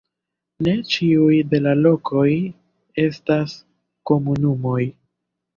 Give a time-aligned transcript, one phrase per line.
[0.67, 2.25] Ne ĉiuj de la lokoj
[3.05, 3.55] estas
[4.13, 4.81] komunumoj.